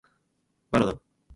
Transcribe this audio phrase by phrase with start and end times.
[0.71, 0.99] Banana